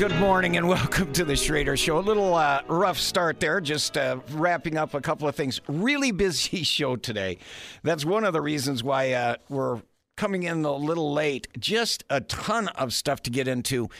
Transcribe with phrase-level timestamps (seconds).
[0.00, 1.98] Good morning and welcome to the Schroeder Show.
[1.98, 5.60] A little uh, rough start there, just uh, wrapping up a couple of things.
[5.68, 7.36] Really busy show today.
[7.82, 9.82] That's one of the reasons why uh, we're
[10.16, 11.48] coming in a little late.
[11.58, 13.90] Just a ton of stuff to get into.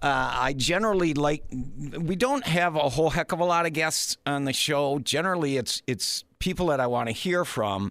[0.00, 1.42] Uh, I generally like.
[1.50, 5.00] We don't have a whole heck of a lot of guests on the show.
[5.00, 7.90] Generally, it's it's people that I want to hear from.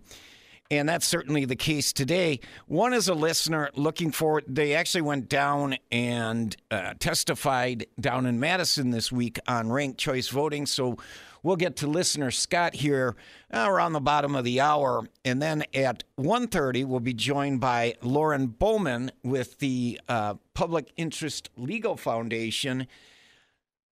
[0.71, 2.39] And that's certainly the case today.
[2.67, 8.39] One is a listener looking for, They actually went down and uh, testified down in
[8.39, 10.67] Madison this week on ranked choice voting.
[10.67, 10.97] So
[11.41, 13.15] we'll get to listener Scott here
[13.51, 15.09] uh, around the bottom of the hour.
[15.25, 21.49] And then at 1.30, we'll be joined by Lauren Bowman with the uh, Public Interest
[21.57, 22.85] Legal Foundation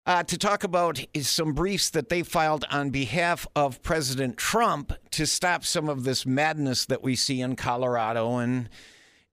[0.06, 5.26] uh, to talk about some briefs that they filed on behalf of President Trump to
[5.26, 8.68] stop some of this madness that we see in Colorado and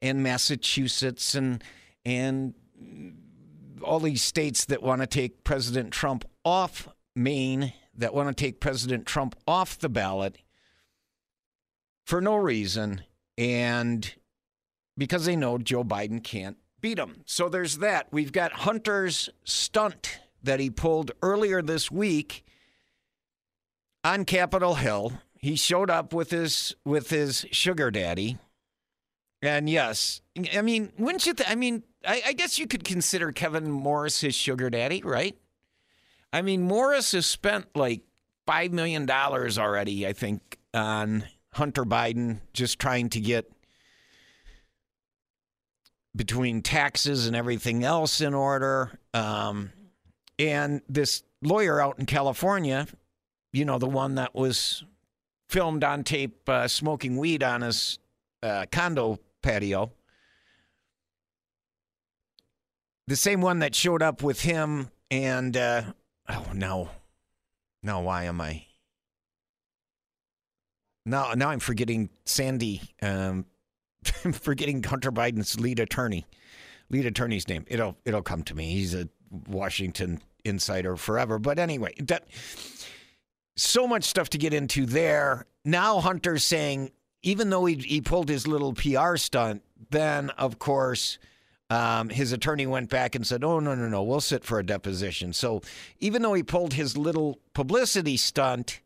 [0.01, 1.63] and Massachusetts and
[2.05, 2.53] and
[3.81, 8.59] all these states that want to take President Trump off Maine, that want to take
[8.59, 10.37] President Trump off the ballot
[12.05, 13.03] for no reason
[13.37, 14.15] and
[14.97, 17.21] because they know Joe Biden can't beat him.
[17.25, 18.07] So there's that.
[18.11, 22.43] We've got Hunter's stunt that he pulled earlier this week
[24.03, 25.13] on Capitol Hill.
[25.37, 28.37] He showed up with his with his sugar daddy.
[29.41, 30.21] And yes,
[30.53, 31.33] I mean, wouldn't you?
[31.33, 35.37] Th- I mean, I, I guess you could consider Kevin Morris his sugar daddy, right?
[36.31, 38.01] I mean, Morris has spent like
[38.45, 43.51] five million dollars already, I think, on Hunter Biden, just trying to get
[46.15, 48.97] between taxes and everything else in order.
[49.13, 49.71] Um,
[50.39, 52.87] and this lawyer out in California,
[53.51, 54.83] you know, the one that was
[55.49, 57.99] filmed on tape uh, smoking weed on his
[58.41, 59.91] uh, condo patio,
[63.07, 65.83] the same one that showed up with him and, uh,
[66.29, 66.89] oh, no.
[67.83, 68.65] Now, why am I?
[71.05, 72.81] Now, now I'm forgetting Sandy.
[73.01, 73.45] Um,
[74.25, 76.25] I'm forgetting Hunter Biden's lead attorney,
[76.89, 77.65] lead attorney's name.
[77.67, 78.71] It'll it'll come to me.
[78.71, 79.09] He's a
[79.47, 81.39] Washington insider forever.
[81.39, 82.27] But anyway, that
[83.55, 85.45] so much stuff to get into there.
[85.65, 91.17] Now Hunter's saying, even though he, he pulled his little PR stunt, then of course
[91.69, 94.65] um, his attorney went back and said, "Oh no, no, no, we'll sit for a
[94.65, 95.61] deposition." So
[95.99, 98.81] even though he pulled his little publicity stunt,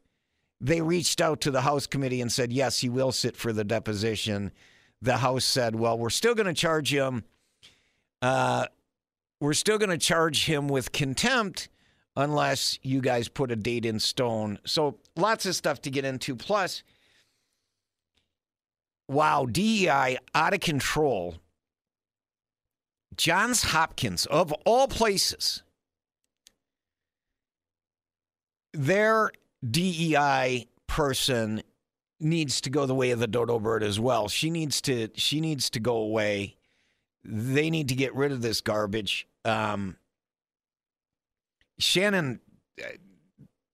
[0.62, 3.63] they reached out to the House committee and said, "Yes, he will sit for the
[3.63, 4.52] deposition."
[5.02, 7.24] The House said, "Well, we're still going to charge him."
[8.22, 8.68] Uh,
[9.40, 11.70] we're still going to charge him with contempt
[12.16, 14.58] unless you guys put a date in stone.
[14.66, 16.36] So lots of stuff to get into.
[16.36, 16.84] Plus,
[19.08, 21.36] wow, DEI out of control.
[23.16, 25.64] Johns Hopkins, of all places,
[28.74, 29.31] their
[29.68, 31.64] DEI person
[32.19, 34.28] needs to go the way of the dodo bird as well.
[34.28, 36.56] She needs to she needs to go away
[37.28, 39.28] they need to get rid of this garbage.
[39.44, 39.98] Um,
[41.78, 42.40] Shannon
[42.80, 42.88] uh,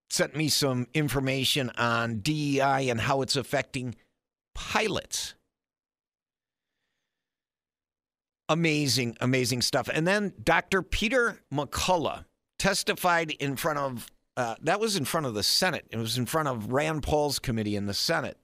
[0.10, 3.96] sent me some information on DEI and how it's affecting
[4.56, 5.36] pilots.
[8.50, 9.90] Amazing, amazing stuff.
[9.92, 10.82] And then Dr.
[10.82, 12.26] Peter McCullough
[12.60, 15.86] testified in front of, uh, that was in front of the Senate.
[15.92, 18.38] It was in front of Rand Paul's committee in the Senate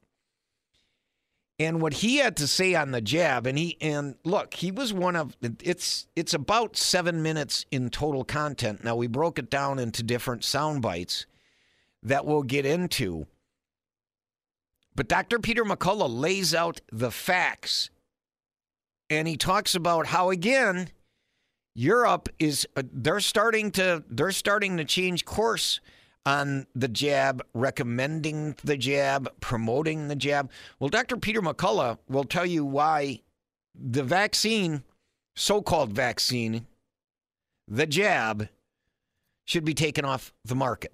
[1.59, 4.93] and what he had to say on the jab and he and look he was
[4.93, 8.83] one of it's it's about seven minutes in total content.
[8.83, 11.25] Now we broke it down into different sound bites
[12.01, 13.27] that we'll get into.
[14.95, 17.89] But dr peter mccullough lays out the facts.
[19.11, 20.89] And he talks about how again
[21.75, 25.81] europe is uh, they're starting to they're starting to change course
[26.29, 30.51] on the jab, recommending the jab, promoting the jab.
[30.79, 31.17] Well, Dr.
[31.17, 33.21] Peter McCullough will tell you why
[33.73, 34.83] the vaccine,
[35.35, 36.67] so called vaccine,
[37.67, 38.47] the jab,
[39.45, 40.93] should be taken off the market.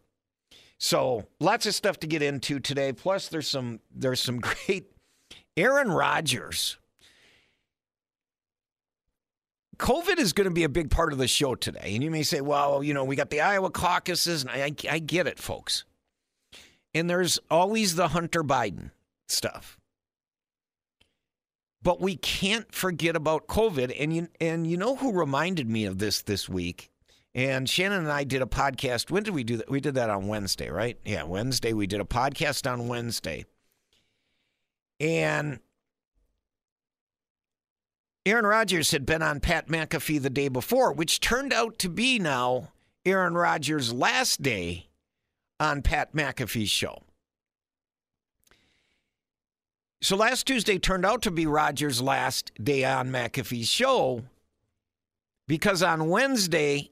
[0.77, 2.94] So lots of stuff to get into today.
[2.94, 4.89] Plus, there's some there's some great
[5.57, 6.77] Aaron Rodgers
[9.77, 11.94] COVID is going to be a big part of the show today.
[11.94, 15.00] And you may say, well, you know, we got the Iowa caucuses, and I, I
[15.00, 15.86] get it, folks.
[16.94, 18.92] And there's always the Hunter Biden
[19.27, 19.77] stuff.
[21.81, 23.95] But we can't forget about COVID.
[24.00, 26.89] And you, and you know who reminded me of this this week?
[27.36, 29.12] And Shannon and I did a podcast.
[29.12, 29.69] When did we do that?
[29.69, 30.98] We did that on Wednesday, right?
[31.04, 31.74] Yeah, Wednesday.
[31.74, 33.45] We did a podcast on Wednesday.
[35.00, 35.60] And
[38.25, 42.18] Aaron Rodgers had been on Pat McAfee the day before, which turned out to be
[42.18, 42.72] now
[43.06, 44.88] Aaron Rodgers' last day
[45.60, 47.04] on Pat McAfee's show.
[50.01, 54.24] So last Tuesday turned out to be Rodgers' last day on McAfee's show
[55.48, 56.92] because on Wednesday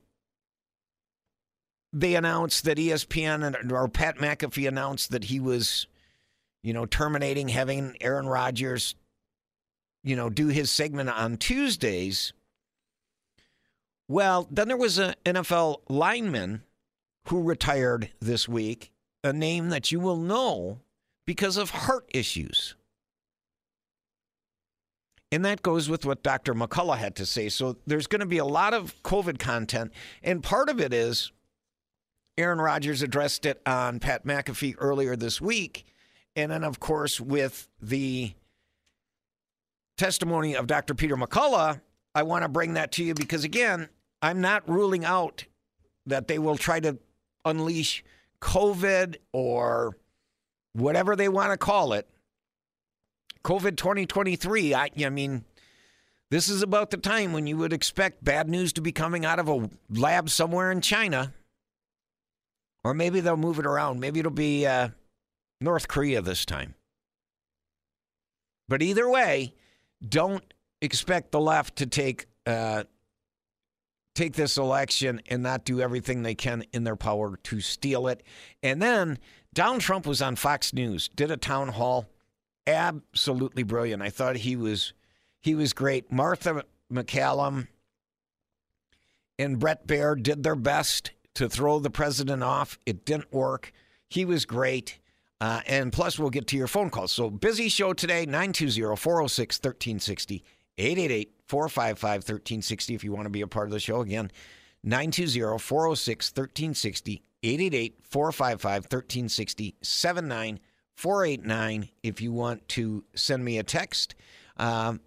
[1.91, 5.87] they announced that ESPN and or Pat McAfee announced that he was,
[6.63, 8.95] you know, terminating having Aaron Rodgers,
[10.03, 12.33] you know, do his segment on Tuesdays.
[14.07, 16.63] Well, then there was an NFL lineman
[17.27, 18.91] who retired this week,
[19.23, 20.79] a name that you will know
[21.25, 22.75] because of heart issues.
[25.31, 26.53] And that goes with what Dr.
[26.53, 27.49] McCullough had to say.
[27.49, 29.91] So there's going to be a lot of COVID content.
[30.21, 31.31] And part of it is
[32.37, 35.85] Aaron Rodgers addressed it on Pat McAfee earlier this week.
[36.35, 38.33] And then, of course, with the
[39.97, 40.93] testimony of Dr.
[40.93, 41.81] Peter McCullough,
[42.15, 43.89] I want to bring that to you because, again,
[44.21, 45.45] I'm not ruling out
[46.05, 46.97] that they will try to
[47.45, 48.03] unleash
[48.41, 49.97] COVID or
[50.73, 52.07] whatever they want to call it
[53.43, 55.43] COVID 2023, I, I mean,
[56.31, 59.39] this is about the time when you would expect bad news to be coming out
[59.39, 61.33] of a lab somewhere in China.
[62.85, 63.99] Or maybe they'll move it around.
[63.99, 64.89] Maybe it'll be uh,
[65.61, 66.75] North Korea this time.
[68.69, 69.53] But either way,
[70.07, 70.43] don't
[70.81, 72.83] expect the left to take uh,
[74.15, 78.21] take this election and not do everything they can in their power to steal it.
[78.61, 79.17] And then
[79.53, 82.07] Donald Trump was on Fox News, did a town hall
[82.67, 84.01] absolutely brilliant.
[84.01, 84.93] I thought he was
[85.41, 86.11] he was great.
[86.11, 87.67] Martha McCallum
[89.37, 92.77] and Bret Baier did their best to throw the president off.
[92.85, 93.73] It didn't work.
[94.09, 94.99] He was great.
[95.43, 97.11] Uh, and plus, we'll get to your phone calls.
[97.11, 100.41] So, busy show today 920 406 1360,
[100.77, 103.99] 888 455 1360 if you want to be a part of the show.
[103.99, 104.31] Again,
[104.85, 110.59] 920 406 1360, 888 455 1360, 79
[110.95, 114.15] 489 if you want to send me a text.
[114.55, 115.01] Um,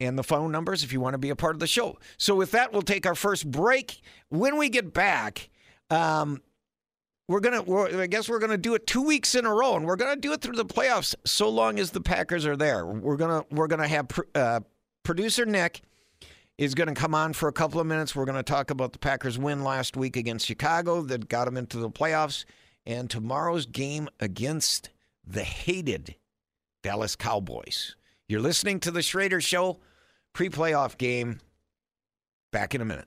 [0.00, 1.98] and the phone numbers if you want to be a part of the show.
[2.16, 4.00] So, with that, we'll take our first break.
[4.30, 5.50] When we get back,
[5.90, 6.40] um,
[7.32, 7.62] we're gonna.
[7.62, 10.16] We're, I guess we're gonna do it two weeks in a row, and we're gonna
[10.16, 12.86] do it through the playoffs, so long as the Packers are there.
[12.86, 13.44] We're gonna.
[13.50, 14.60] We're gonna have uh,
[15.02, 15.82] producer Nick
[16.58, 18.14] is going to come on for a couple of minutes.
[18.14, 21.56] We're going to talk about the Packers' win last week against Chicago that got them
[21.56, 22.44] into the playoffs
[22.86, 24.90] and tomorrow's game against
[25.26, 26.16] the hated
[26.82, 27.96] Dallas Cowboys.
[28.28, 29.80] You're listening to the Schroeder Show
[30.32, 31.40] pre playoff game.
[32.52, 33.06] Back in a minute.